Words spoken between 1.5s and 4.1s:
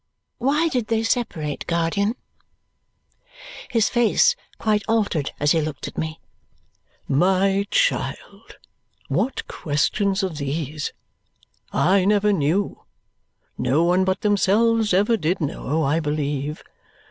guardian?" His